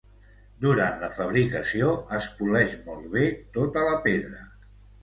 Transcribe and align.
Durant 0.63 0.95
la 1.03 1.09
fabricació, 1.17 1.91
es 2.21 2.31
poleix 2.41 2.77
molt 2.89 3.07
bé 3.17 3.31
tota 3.61 3.87
la 3.91 3.97
pedra. 4.09 4.47